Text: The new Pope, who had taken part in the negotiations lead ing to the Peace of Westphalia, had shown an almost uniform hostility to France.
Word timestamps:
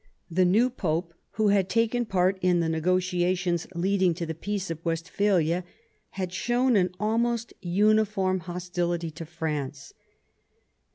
The 0.31 0.45
new 0.45 0.71
Pope, 0.71 1.13
who 1.33 1.49
had 1.49 1.69
taken 1.69 2.07
part 2.07 2.39
in 2.41 2.59
the 2.59 2.67
negotiations 2.67 3.67
lead 3.75 4.01
ing 4.01 4.15
to 4.15 4.25
the 4.25 4.33
Peace 4.33 4.71
of 4.71 4.83
Westphalia, 4.83 5.63
had 6.17 6.33
shown 6.33 6.75
an 6.75 6.89
almost 6.99 7.53
uniform 7.61 8.39
hostility 8.39 9.11
to 9.11 9.25
France. 9.27 9.93